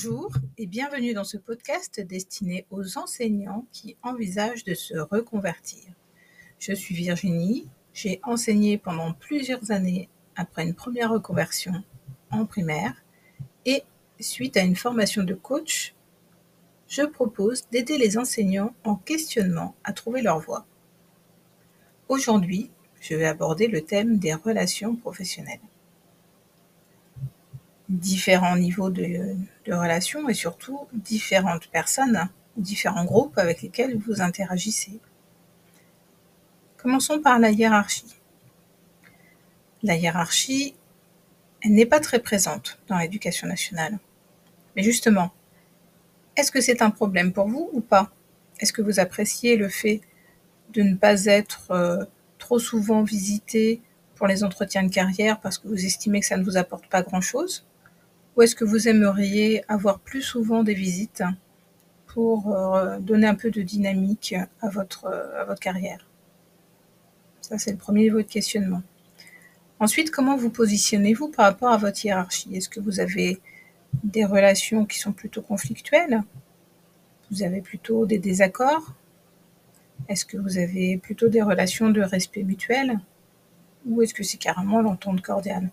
Bonjour 0.00 0.30
et 0.58 0.66
bienvenue 0.66 1.12
dans 1.12 1.24
ce 1.24 1.36
podcast 1.36 2.00
destiné 2.00 2.66
aux 2.70 2.98
enseignants 2.98 3.66
qui 3.72 3.96
envisagent 4.04 4.62
de 4.62 4.74
se 4.74 4.96
reconvertir. 4.96 5.82
Je 6.60 6.72
suis 6.72 6.94
Virginie, 6.94 7.68
j'ai 7.92 8.20
enseigné 8.22 8.78
pendant 8.78 9.12
plusieurs 9.12 9.72
années 9.72 10.08
après 10.36 10.62
une 10.62 10.74
première 10.74 11.10
reconversion 11.10 11.72
en 12.30 12.46
primaire 12.46 12.94
et 13.66 13.82
suite 14.20 14.56
à 14.56 14.62
une 14.62 14.76
formation 14.76 15.24
de 15.24 15.34
coach, 15.34 15.96
je 16.86 17.02
propose 17.02 17.66
d'aider 17.72 17.98
les 17.98 18.18
enseignants 18.18 18.76
en 18.84 18.94
questionnement 18.94 19.74
à 19.82 19.92
trouver 19.92 20.22
leur 20.22 20.38
voie. 20.38 20.64
Aujourd'hui, 22.08 22.70
je 23.00 23.16
vais 23.16 23.26
aborder 23.26 23.66
le 23.66 23.80
thème 23.80 24.18
des 24.18 24.34
relations 24.34 24.94
professionnelles 24.94 25.58
différents 27.88 28.56
niveaux 28.56 28.90
de, 28.90 29.36
relations 29.66 30.28
et 30.28 30.34
surtout 30.34 30.86
différentes 30.92 31.68
personnes, 31.68 32.28
différents 32.56 33.04
groupes 33.04 33.38
avec 33.38 33.62
lesquels 33.62 33.98
vous 33.98 34.20
interagissez. 34.20 35.00
Commençons 36.76 37.20
par 37.20 37.38
la 37.38 37.50
hiérarchie. 37.50 38.16
La 39.82 39.96
hiérarchie, 39.96 40.74
elle 41.62 41.72
n'est 41.72 41.86
pas 41.86 42.00
très 42.00 42.18
présente 42.18 42.78
dans 42.88 42.98
l'éducation 42.98 43.46
nationale. 43.46 43.98
Mais 44.76 44.82
justement, 44.82 45.32
est-ce 46.36 46.52
que 46.52 46.60
c'est 46.60 46.82
un 46.82 46.90
problème 46.90 47.32
pour 47.32 47.48
vous 47.48 47.68
ou 47.72 47.80
pas? 47.80 48.10
Est-ce 48.60 48.72
que 48.72 48.82
vous 48.82 49.00
appréciez 49.00 49.56
le 49.56 49.68
fait 49.68 50.00
de 50.72 50.82
ne 50.82 50.94
pas 50.94 51.24
être 51.24 51.70
euh, 51.70 52.04
trop 52.38 52.58
souvent 52.58 53.02
visité 53.02 53.82
pour 54.14 54.26
les 54.26 54.44
entretiens 54.44 54.82
de 54.82 54.92
carrière 54.92 55.40
parce 55.40 55.58
que 55.58 55.68
vous 55.68 55.84
estimez 55.84 56.20
que 56.20 56.26
ça 56.26 56.36
ne 56.36 56.44
vous 56.44 56.56
apporte 56.56 56.86
pas 56.88 57.02
grand-chose? 57.02 57.67
Ou 58.38 58.42
est-ce 58.42 58.54
que 58.54 58.64
vous 58.64 58.86
aimeriez 58.86 59.64
avoir 59.66 59.98
plus 59.98 60.22
souvent 60.22 60.62
des 60.62 60.72
visites 60.72 61.24
pour 62.06 62.54
euh, 62.54 63.00
donner 63.00 63.26
un 63.26 63.34
peu 63.34 63.50
de 63.50 63.62
dynamique 63.62 64.32
à 64.60 64.68
votre, 64.68 65.08
à 65.08 65.44
votre 65.44 65.58
carrière? 65.58 66.06
Ça, 67.40 67.58
c'est 67.58 67.72
le 67.72 67.78
premier 67.78 68.02
niveau 68.02 68.18
de 68.18 68.28
questionnement. 68.28 68.82
Ensuite, 69.80 70.12
comment 70.12 70.36
vous 70.36 70.50
positionnez-vous 70.50 71.28
par 71.30 71.46
rapport 71.46 71.70
à 71.70 71.78
votre 71.78 72.04
hiérarchie? 72.04 72.54
Est-ce 72.54 72.68
que 72.68 72.78
vous 72.78 73.00
avez 73.00 73.40
des 74.04 74.24
relations 74.24 74.86
qui 74.86 75.00
sont 75.00 75.12
plutôt 75.12 75.42
conflictuelles? 75.42 76.22
Vous 77.32 77.42
avez 77.42 77.60
plutôt 77.60 78.06
des 78.06 78.20
désaccords? 78.20 78.94
Est-ce 80.08 80.24
que 80.24 80.36
vous 80.36 80.58
avez 80.58 80.96
plutôt 80.98 81.28
des 81.28 81.42
relations 81.42 81.90
de 81.90 82.02
respect 82.02 82.44
mutuel? 82.44 83.00
Ou 83.84 84.02
est-ce 84.02 84.14
que 84.14 84.22
c'est 84.22 84.38
carrément 84.38 84.80
l'entente 84.80 85.22
cordiale? 85.22 85.70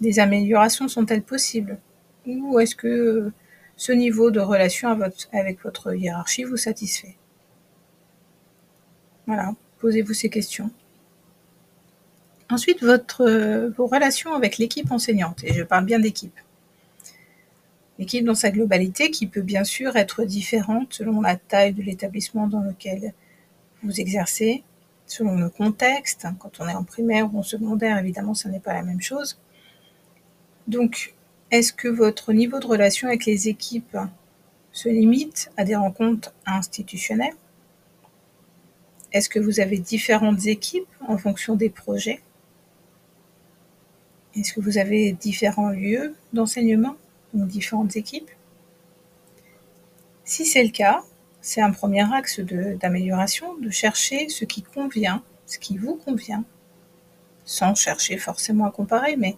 Des 0.00 0.18
améliorations 0.18 0.88
sont-elles 0.88 1.22
possibles? 1.22 1.78
Ou 2.26 2.58
est-ce 2.58 2.74
que 2.74 3.32
ce 3.76 3.92
niveau 3.92 4.30
de 4.30 4.40
relation 4.40 4.88
avec 5.32 5.62
votre 5.62 5.94
hiérarchie 5.94 6.44
vous 6.44 6.56
satisfait? 6.56 7.16
Voilà, 9.26 9.54
posez-vous 9.80 10.14
ces 10.14 10.30
questions. 10.30 10.70
Ensuite, 12.48 12.82
votre, 12.82 13.70
vos 13.76 13.86
relations 13.86 14.34
avec 14.34 14.58
l'équipe 14.58 14.90
enseignante, 14.92 15.42
et 15.42 15.52
je 15.52 15.64
parle 15.64 15.84
bien 15.84 15.98
d'équipe. 15.98 16.38
L'équipe 17.98 18.24
dans 18.24 18.34
sa 18.34 18.50
globalité 18.50 19.10
qui 19.10 19.26
peut 19.26 19.40
bien 19.40 19.64
sûr 19.64 19.96
être 19.96 20.24
différente 20.24 20.92
selon 20.92 21.22
la 21.22 21.36
taille 21.36 21.72
de 21.72 21.82
l'établissement 21.82 22.46
dans 22.46 22.60
lequel 22.60 23.14
vous 23.82 24.00
exercez, 24.00 24.62
selon 25.06 25.36
le 25.36 25.48
contexte. 25.48 26.26
Quand 26.38 26.60
on 26.60 26.68
est 26.68 26.74
en 26.74 26.84
primaire 26.84 27.34
ou 27.34 27.38
en 27.38 27.42
secondaire, 27.42 27.98
évidemment, 27.98 28.34
ce 28.34 28.48
n'est 28.48 28.60
pas 28.60 28.74
la 28.74 28.82
même 28.82 29.00
chose. 29.00 29.38
Donc, 30.66 31.14
est-ce 31.50 31.72
que 31.72 31.88
votre 31.88 32.32
niveau 32.32 32.58
de 32.58 32.66
relation 32.66 33.08
avec 33.08 33.24
les 33.24 33.48
équipes 33.48 33.96
se 34.72 34.88
limite 34.88 35.50
à 35.56 35.64
des 35.64 35.76
rencontres 35.76 36.34
institutionnelles? 36.44 37.36
Est-ce 39.12 39.28
que 39.28 39.38
vous 39.38 39.60
avez 39.60 39.78
différentes 39.78 40.46
équipes 40.46 40.88
en 41.06 41.16
fonction 41.16 41.54
des 41.54 41.70
projets? 41.70 42.20
Est-ce 44.34 44.52
que 44.52 44.60
vous 44.60 44.76
avez 44.76 45.12
différents 45.12 45.70
lieux 45.70 46.14
d'enseignement, 46.32 46.96
donc 47.32 47.48
différentes 47.48 47.96
équipes? 47.96 48.30
Si 50.24 50.44
c'est 50.44 50.64
le 50.64 50.70
cas, 50.70 51.02
c'est 51.40 51.62
un 51.62 51.70
premier 51.70 52.12
axe 52.12 52.40
d'amélioration 52.40 53.54
de, 53.54 53.66
de 53.66 53.70
chercher 53.70 54.28
ce 54.28 54.44
qui 54.44 54.62
convient, 54.62 55.22
ce 55.46 55.58
qui 55.58 55.78
vous 55.78 55.94
convient, 55.94 56.44
sans 57.44 57.76
chercher 57.76 58.18
forcément 58.18 58.66
à 58.66 58.72
comparer, 58.72 59.16
mais 59.16 59.36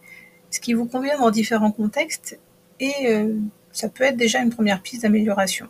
ce 0.51 0.61
qui 0.61 0.73
vous 0.73 0.87
convient 0.87 1.19
dans 1.19 1.31
différents 1.31 1.73
contextes 1.73 2.39
et 2.81 2.93
euh, 3.07 3.35
ça 3.73 3.89
peut 3.89 4.05
être 4.05 4.17
déjà 4.17 4.41
une 4.41 4.51
première 4.51 4.83
piste 4.83 5.03
d'amélioration. 5.03 5.69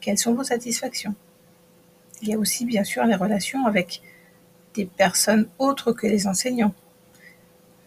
Quelles 0.00 0.18
sont 0.18 0.34
vos 0.34 0.44
satisfactions? 0.44 1.14
Il 2.22 2.28
y 2.28 2.34
a 2.34 2.38
aussi 2.38 2.64
bien 2.64 2.84
sûr 2.84 3.04
les 3.04 3.14
relations 3.14 3.66
avec 3.66 4.02
des 4.74 4.86
personnes 4.86 5.48
autres 5.58 5.92
que 5.92 6.06
les 6.06 6.26
enseignants. 6.26 6.74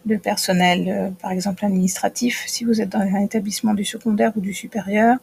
Le 0.04 0.18
personnel, 0.18 0.88
euh, 0.88 1.10
par 1.10 1.30
exemple 1.30 1.64
administratif, 1.64 2.44
si 2.46 2.64
vous 2.64 2.80
êtes 2.80 2.90
dans 2.90 3.00
un 3.00 3.20
établissement 3.20 3.74
du 3.74 3.84
secondaire 3.84 4.32
ou 4.36 4.40
du 4.40 4.52
supérieur. 4.52 5.16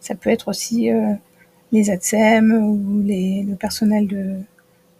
Ça 0.00 0.14
peut 0.14 0.30
être 0.30 0.48
aussi 0.48 0.90
euh, 0.90 1.12
les 1.72 1.90
ATSEM 1.90 2.52
ou 2.52 3.02
le 3.04 3.54
personnel 3.54 4.44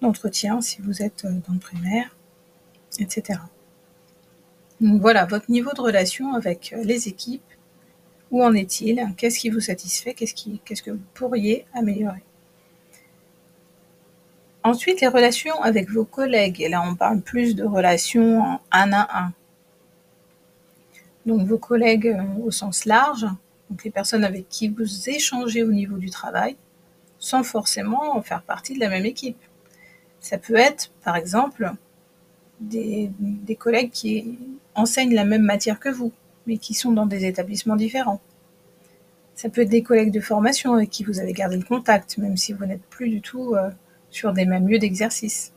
d'entretien 0.00 0.60
si 0.60 0.82
vous 0.82 1.02
êtes 1.02 1.24
dans 1.24 1.54
le 1.54 1.60
primaire, 1.60 2.16
etc. 2.98 3.38
Donc 4.80 5.00
voilà, 5.00 5.24
votre 5.24 5.50
niveau 5.50 5.72
de 5.72 5.80
relation 5.80 6.34
avec 6.34 6.72
euh, 6.72 6.82
les 6.84 7.08
équipes, 7.08 7.42
où 8.30 8.44
en 8.44 8.54
est-il? 8.54 9.06
Qu'est-ce 9.16 9.38
qui 9.38 9.50
vous 9.50 9.60
satisfait? 9.60 10.14
Qu'est-ce 10.14 10.82
que 10.82 10.90
vous 10.90 11.00
pourriez 11.14 11.66
améliorer? 11.74 12.22
Ensuite, 14.62 15.00
les 15.00 15.06
relations 15.06 15.62
avec 15.62 15.88
vos 15.90 16.04
collègues. 16.04 16.60
Et 16.60 16.68
là, 16.68 16.82
on 16.82 16.96
parle 16.96 17.20
plus 17.20 17.54
de 17.54 17.64
relations 17.64 18.40
en 18.40 18.58
un 18.72 18.92
à 18.92 19.24
un. 19.26 19.32
Donc 21.24 21.46
vos 21.46 21.58
collègues 21.58 22.08
euh, 22.08 22.44
au 22.44 22.50
sens 22.50 22.84
large, 22.84 23.26
donc 23.70 23.82
les 23.84 23.90
personnes 23.90 24.24
avec 24.24 24.48
qui 24.48 24.68
vous 24.68 25.08
échangez 25.08 25.62
au 25.62 25.72
niveau 25.72 25.98
du 25.98 26.10
travail, 26.10 26.56
sans 27.18 27.42
forcément 27.42 28.20
faire 28.22 28.42
partie 28.42 28.74
de 28.74 28.80
la 28.80 28.88
même 28.88 29.06
équipe. 29.06 29.40
Ça 30.20 30.38
peut 30.38 30.56
être, 30.56 30.90
par 31.04 31.16
exemple, 31.16 31.72
des, 32.60 33.10
collègues 33.58 33.90
qui 33.90 34.38
enseignent 34.74 35.14
la 35.14 35.24
même 35.24 35.42
matière 35.42 35.80
que 35.80 35.88
vous, 35.88 36.12
mais 36.46 36.58
qui 36.58 36.74
sont 36.74 36.92
dans 36.92 37.06
des 37.06 37.24
établissements 37.24 37.76
différents. 37.76 38.20
Ça 39.34 39.50
peut 39.50 39.62
être 39.62 39.68
des 39.68 39.82
collègues 39.82 40.12
de 40.12 40.20
formation 40.20 40.74
avec 40.74 40.90
qui 40.90 41.04
vous 41.04 41.20
avez 41.20 41.32
gardé 41.32 41.56
le 41.56 41.64
contact, 41.64 42.16
même 42.18 42.36
si 42.36 42.52
vous 42.52 42.64
n'êtes 42.64 42.84
plus 42.84 43.10
du 43.10 43.20
tout 43.20 43.54
euh, 43.54 43.70
sur 44.10 44.32
des 44.32 44.46
mêmes 44.46 44.68
lieux 44.68 44.78
d'exercice. 44.78 45.52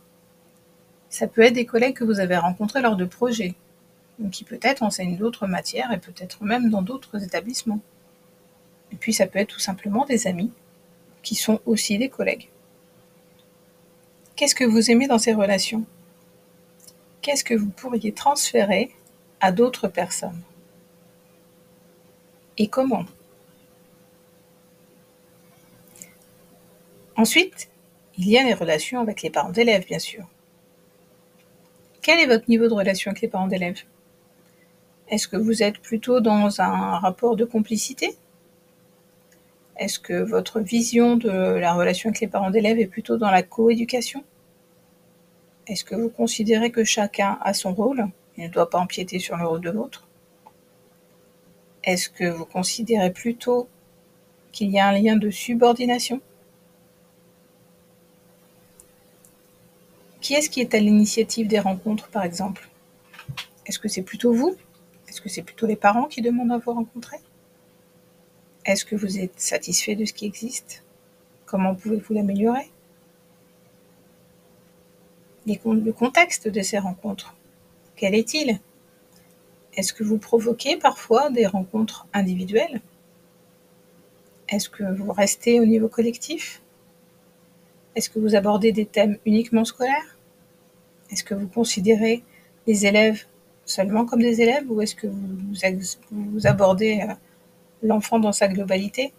Ça 1.10 1.28
peut 1.28 1.42
être 1.42 1.54
des 1.54 1.66
collègues 1.66 1.96
que 1.96 2.04
vous 2.04 2.20
avez 2.20 2.38
rencontrés 2.38 2.82
lors 2.82 2.98
de 2.98 3.06
projets, 3.06 3.56
qui 4.32 4.44
peut-être 4.44 4.84
enseignent 4.84 5.16
d'autres 5.16 5.48
matières 5.48 5.92
et 5.94 5.98
peut-être 5.98 6.44
même 6.44 6.70
dans 6.70 6.82
d'autres 6.82 7.24
établissements. 7.24 7.80
Et 8.92 8.96
puis 8.96 9.14
ça 9.14 9.28
peut 9.28 9.40
être 9.40 9.54
tout 9.54 9.60
simplement 9.60 10.06
des 10.06 10.28
amis, 10.28 10.52
qui 11.24 11.36
sont 11.36 11.62
aussi 11.66 11.98
des 11.98 12.10
collègues. 12.10 12.50
Qu'est-ce 14.36 14.56
que 14.56 14.64
vous 14.64 14.92
aimez 14.92 15.08
dans 15.08 15.20
ces 15.20 15.34
relations? 15.34 15.86
Qu'est-ce 17.22 17.44
que 17.44 17.54
vous 17.54 17.70
pourriez 17.70 18.14
transférer 18.14 18.92
à 19.42 19.52
d'autres 19.52 19.88
personnes 19.88 20.42
Et 22.58 22.68
comment? 22.68 23.06
Ensuite, 27.18 27.70
il 28.18 28.30
y 28.30 28.38
a 28.38 28.44
les 28.44 28.54
relations 28.54 29.02
avec 29.02 29.22
les 29.22 29.30
parents 29.30 29.52
d'élèves, 29.52 29.86
bien 29.86 30.00
sûr. 30.00 30.26
Quel 32.02 32.20
est 32.20 32.28
votre 32.28 32.50
niveau 32.50 32.68
de 32.68 32.74
relation 32.74 33.12
avec 33.12 33.22
les 33.22 33.28
parents 33.28 33.48
d'élèves? 33.48 33.82
Est-ce 35.10 35.28
que 35.28 35.36
vous 35.36 35.64
êtes 35.64 35.80
plutôt 35.80 36.22
dans 36.22 36.62
un 36.62 36.98
rapport 37.00 37.36
de 37.36 37.44
complicité? 37.44 38.16
Est-ce 39.76 40.00
que 40.00 40.22
votre 40.22 40.60
vision 40.60 41.18
de 41.18 41.30
la 41.30 41.74
relation 41.74 42.10
avec 42.10 42.22
les 42.22 42.28
parents 42.28 42.52
d'élèves 42.52 42.80
est 42.80 42.88
plutôt 42.88 43.18
dans 43.18 43.32
la 43.32 43.44
coéducation? 43.44 44.24
Est-ce 45.70 45.86
que 45.86 45.94
vous 45.94 46.10
considérez 46.10 46.72
que 46.72 46.84
chacun 46.84 47.38
a 47.42 47.54
son 47.54 47.76
rôle? 47.76 48.08
Il 48.38 48.44
ne 48.46 48.50
doit 48.50 48.72
pas 48.72 48.80
empiéter 48.80 49.20
sur 49.20 49.38
le 49.38 49.46
rôle 49.46 49.62
de 49.62 49.70
l'autre. 49.70 50.08
Est-ce 51.84 52.10
que 52.10 52.28
vous 52.28 52.46
considérez 52.46 53.14
plutôt 53.14 53.70
qu'il 54.52 54.72
y 54.72 54.80
a 54.80 54.88
un 54.88 54.94
lien 54.94 55.16
de 55.16 55.30
subordination? 55.30 56.22
Qui 60.22 60.34
est-ce 60.34 60.50
qui 60.50 60.60
est 60.60 60.74
à 60.74 60.80
l'initiative 60.80 61.48
des 61.48 61.60
rencontres, 61.60 62.10
par 62.10 62.24
exemple? 62.24 62.68
Est-ce 63.68 63.78
que 63.78 63.88
c'est 63.88 64.02
plutôt 64.02 64.34
vous? 64.34 64.58
Est-ce 65.08 65.22
que 65.22 65.30
c'est 65.30 65.44
plutôt 65.44 65.68
les 65.68 65.76
parents 65.76 66.06
qui 66.06 66.24
demandent 66.24 66.52
à 66.52 66.58
vous 66.58 66.74
rencontrer? 66.74 67.18
Est-ce 68.66 68.86
que 68.86 68.96
vous 68.96 69.20
êtes 69.20 69.40
satisfait 69.40 69.96
de 69.96 70.06
ce 70.06 70.14
qui 70.14 70.26
existe? 70.26 70.84
Comment 71.46 71.76
pouvez-vous 71.76 72.16
l'améliorer? 72.16 72.72
Le 75.48 75.92
contexte 75.92 76.48
de 76.48 76.62
ces 76.62 76.78
rencontres. 76.78 77.36
Quel 77.96 78.14
est-il? 78.14 78.60
Est-ce 79.76 79.94
que 79.94 80.04
vous 80.04 80.18
provoquez 80.18 80.78
parfois 80.78 81.30
des 81.30 81.46
rencontres 81.46 82.08
individuelles? 82.14 82.82
Est-ce 84.50 84.70
que 84.70 84.84
vous 84.84 85.12
restez 85.12 85.60
au 85.60 85.66
niveau 85.66 85.88
collectif? 85.88 86.62
Est-ce 87.96 88.10
que 88.10 88.20
vous 88.20 88.36
abordez 88.36 88.72
des 88.72 88.86
thèmes 88.86 89.18
uniquement 89.26 89.66
scolaires? 89.66 90.18
Est-ce 91.12 91.24
que 91.24 91.34
vous 91.34 91.48
considérez 91.48 92.24
les 92.68 92.86
élèves 92.86 93.26
seulement 93.66 94.06
comme 94.06 94.22
des 94.22 94.42
élèves 94.42 94.70
ou 94.70 94.82
est-ce 94.82 94.96
que 94.96 95.08
vous, 95.08 96.48
abordez 96.48 97.02
euh, 97.08 97.14
l'enfant 97.84 98.20
dans 98.20 98.32
sa 98.32 98.48
globalité? 98.48 99.14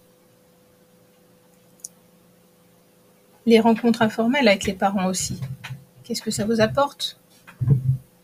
Les 3.46 3.60
rencontres 3.60 4.02
informelles 4.02 4.48
avec 4.48 4.64
les 4.64 4.74
parents 4.74 5.06
aussi. 5.06 5.40
Qu'est-ce 6.10 6.22
que 6.22 6.32
ça 6.32 6.44
vous 6.44 6.60
apporte? 6.60 7.20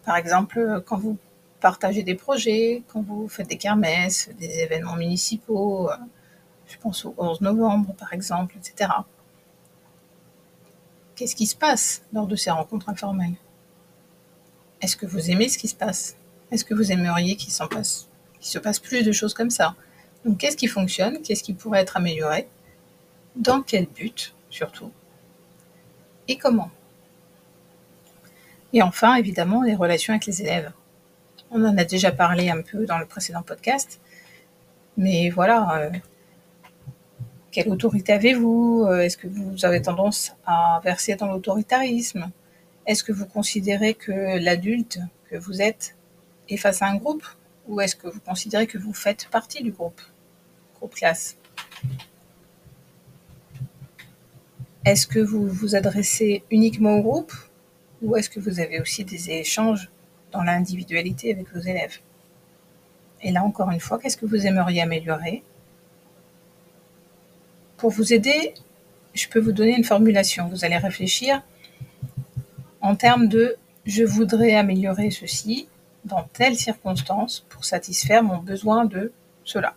Par 0.04 0.16
exemple, 0.16 0.82
quand 0.86 0.98
vous 0.98 1.18
partagez 1.60 2.02
des 2.02 2.16
projets, 2.16 2.82
quand 2.88 3.00
vous 3.00 3.28
faites 3.28 3.46
des 3.46 3.58
kermesses, 3.58 4.28
des 4.40 4.58
événements 4.58 4.96
municipaux, 4.96 5.88
euh, 5.88 5.94
je 6.66 6.76
pense 6.78 7.04
au 7.04 7.14
11 7.16 7.42
novembre 7.42 7.94
par 7.94 8.12
exemple, 8.12 8.56
etc. 8.58 8.90
Qu'est-ce 11.14 11.36
qui 11.36 11.46
se 11.46 11.54
passe 11.54 12.02
lors 12.12 12.26
de 12.26 12.34
ces 12.34 12.50
rencontres 12.50 12.88
informelles? 12.88 13.36
Est-ce 14.80 14.96
que 14.96 15.06
vous 15.06 15.30
aimez 15.30 15.48
ce 15.48 15.56
qui 15.56 15.68
se 15.68 15.76
passe? 15.76 16.16
Est-ce 16.50 16.64
que 16.64 16.74
vous 16.74 16.90
aimeriez 16.90 17.36
qu'il 17.36 17.52
s'en 17.52 17.68
passe, 17.68 18.08
qu'il 18.40 18.50
se 18.50 18.58
passe 18.58 18.80
plus 18.80 19.04
de 19.04 19.12
choses 19.12 19.32
comme 19.32 19.50
ça? 19.50 19.76
Donc 20.24 20.38
qu'est-ce 20.38 20.56
qui 20.56 20.66
fonctionne? 20.66 21.22
Qu'est-ce 21.22 21.44
qui 21.44 21.54
pourrait 21.54 21.82
être 21.82 21.96
amélioré? 21.96 22.48
Dans 23.36 23.62
quel 23.62 23.86
but 23.86 24.34
surtout? 24.50 24.90
Et 26.26 26.36
comment? 26.36 26.72
Et 28.72 28.82
enfin, 28.82 29.14
évidemment, 29.16 29.62
les 29.62 29.74
relations 29.74 30.12
avec 30.12 30.26
les 30.26 30.42
élèves. 30.42 30.72
On 31.50 31.64
en 31.64 31.76
a 31.78 31.84
déjà 31.84 32.12
parlé 32.12 32.50
un 32.50 32.62
peu 32.62 32.84
dans 32.86 32.98
le 32.98 33.06
précédent 33.06 33.42
podcast. 33.42 34.00
Mais 34.96 35.30
voilà, 35.30 35.78
euh, 35.78 35.90
quelle 37.50 37.68
autorité 37.68 38.12
avez-vous? 38.12 38.86
Euh, 38.88 39.00
Est-ce 39.00 39.16
que 39.16 39.28
vous 39.28 39.64
avez 39.64 39.80
tendance 39.80 40.34
à 40.44 40.80
verser 40.84 41.14
dans 41.14 41.26
l'autoritarisme? 41.26 42.30
Est-ce 42.86 43.02
que 43.02 43.12
vous 43.12 43.26
considérez 43.26 43.94
que 43.94 44.38
l'adulte 44.38 44.98
que 45.30 45.36
vous 45.36 45.62
êtes 45.62 45.96
est 46.48 46.56
face 46.56 46.82
à 46.82 46.86
un 46.86 46.96
groupe? 46.96 47.24
Ou 47.68 47.80
est-ce 47.80 47.96
que 47.96 48.08
vous 48.08 48.20
considérez 48.20 48.66
que 48.66 48.78
vous 48.78 48.92
faites 48.92 49.28
partie 49.30 49.62
du 49.62 49.72
groupe? 49.72 50.00
Groupe 50.76 50.94
classe. 50.94 51.36
Est-ce 54.84 55.06
que 55.06 55.18
vous 55.18 55.48
vous 55.48 55.74
adressez 55.74 56.44
uniquement 56.50 56.98
au 56.98 57.02
groupe? 57.02 57.32
Ou 58.02 58.16
est-ce 58.16 58.30
que 58.30 58.40
vous 58.40 58.60
avez 58.60 58.80
aussi 58.80 59.04
des 59.04 59.30
échanges 59.30 59.90
dans 60.32 60.42
l'individualité 60.42 61.32
avec 61.32 61.52
vos 61.52 61.60
élèves? 61.60 61.98
Et 63.22 63.32
là, 63.32 63.42
encore 63.42 63.70
une 63.70 63.80
fois, 63.80 63.98
qu'est-ce 63.98 64.16
que 64.16 64.26
vous 64.26 64.46
aimeriez 64.46 64.82
améliorer? 64.82 65.42
Pour 67.76 67.90
vous 67.90 68.12
aider, 68.12 68.54
je 69.14 69.28
peux 69.28 69.40
vous 69.40 69.52
donner 69.52 69.76
une 69.76 69.84
formulation. 69.84 70.48
Vous 70.48 70.64
allez 70.64 70.76
réfléchir 70.76 71.42
en 72.80 72.94
termes 72.94 73.28
de 73.28 73.56
je 73.84 74.04
voudrais 74.04 74.54
améliorer 74.54 75.10
ceci 75.10 75.68
dans 76.04 76.24
telle 76.32 76.56
circonstance 76.56 77.46
pour 77.48 77.64
satisfaire 77.64 78.22
mon 78.22 78.38
besoin 78.38 78.84
de 78.84 79.12
cela. 79.44 79.74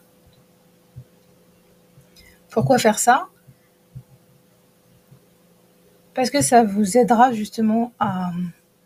Pourquoi 2.50 2.80
faire 2.80 3.00
ça? 3.00 3.27
Parce 6.19 6.31
que 6.31 6.42
ça 6.42 6.66
vous 6.66 6.98
aidera 6.98 7.31
justement 7.31 7.94
à 7.98 8.33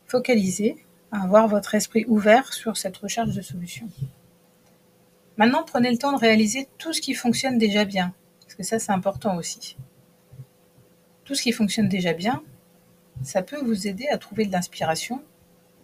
focaliser 0.06 0.78
avoir 1.12 1.48
votre 1.48 1.74
esprit 1.74 2.06
ouvert 2.08 2.54
sur 2.54 2.78
cette 2.78 2.96
recherche 2.96 3.34
de 3.34 3.42
solutions. 3.42 3.90
Maintenant, 5.38 5.64
prenez 5.66 5.90
le 5.90 5.98
temps 5.98 6.14
de 6.14 6.20
réaliser 6.20 6.68
tout 6.78 6.94
ce 6.94 7.02
qui 7.02 7.16
fonctionne 7.16 7.58
déjà 7.58 7.86
bien, 7.86 8.14
parce 8.44 8.54
que 8.54 8.62
ça 8.62 8.78
c'est 8.78 8.92
important 8.92 9.36
aussi. 9.36 9.76
Tout 11.24 11.34
ce 11.34 11.42
qui 11.42 11.52
fonctionne 11.54 11.90
déjà 11.90 12.14
bien, 12.14 12.44
ça 13.24 13.42
peut 13.42 13.64
vous 13.66 13.88
aider 13.88 14.06
à 14.12 14.20
trouver 14.20 14.46
de 14.46 14.52
l'inspiration 14.52 15.24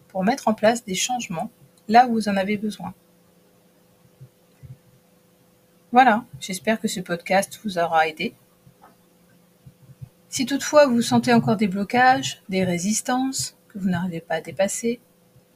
pour 0.10 0.24
mettre 0.24 0.50
en 0.50 0.54
place 0.54 0.86
des 0.86 0.94
changements 0.94 1.50
là 1.88 2.06
où 2.06 2.13
vous 2.13 2.30
en 2.30 2.38
avez 2.38 2.57
besoin. 2.57 2.94
Voilà, 5.92 6.25
j'espère 6.40 6.80
que 6.80 6.88
ce 6.88 7.00
podcast 7.00 7.60
vous 7.63 7.80
aura 7.80 8.07
aidé. 8.07 8.36
Si 10.30 10.46
toutefois 10.46 10.88
vous 10.88 11.02
sentez 11.02 11.34
encore 11.34 11.58
des 11.58 11.68
blocages, 11.68 12.42
des 12.50 12.64
résistances 12.64 13.56
que 13.68 13.80
vous 13.80 13.90
n'arrivez 13.90 14.22
pas 14.22 14.36
à 14.36 14.42
dépasser, 14.42 15.00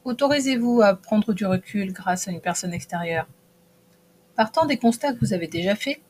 Autorisez-vous 0.04 0.82
à 0.82 0.94
prendre 0.94 1.32
du 1.32 1.46
recul 1.46 1.92
grâce 1.92 2.28
à 2.28 2.30
une 2.30 2.40
personne 2.40 2.74
extérieure. 2.74 3.26
Partant 4.36 4.66
des 4.66 4.76
constats 4.76 5.14
que 5.14 5.20
vous 5.20 5.32
avez 5.32 5.46
déjà 5.46 5.74
faits, 5.74 6.00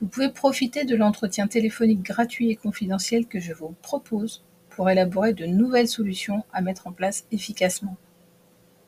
vous 0.00 0.08
pouvez 0.08 0.28
profiter 0.28 0.84
de 0.84 0.94
l'entretien 0.94 1.46
téléphonique 1.46 2.02
gratuit 2.02 2.50
et 2.50 2.56
confidentiel 2.56 3.26
que 3.26 3.40
je 3.40 3.54
vous 3.54 3.74
propose 3.82 4.44
pour 4.68 4.90
élaborer 4.90 5.32
de 5.32 5.46
nouvelles 5.46 5.88
solutions 5.88 6.44
à 6.52 6.60
mettre 6.60 6.86
en 6.86 6.92
place 6.92 7.24
efficacement. 7.32 7.96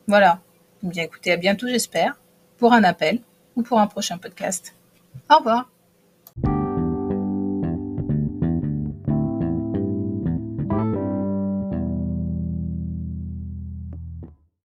Voilà. 0.07 0.39
Bien 0.83 1.03
écoutez, 1.03 1.31
à 1.31 1.37
bientôt 1.37 1.67
j'espère, 1.67 2.19
pour 2.57 2.73
un 2.73 2.83
appel 2.83 3.21
ou 3.55 3.63
pour 3.63 3.79
un 3.79 3.87
prochain 3.87 4.17
podcast. 4.17 4.75
Au 5.29 5.37
revoir. 5.37 5.70